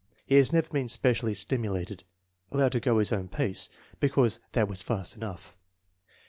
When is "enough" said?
5.15-5.55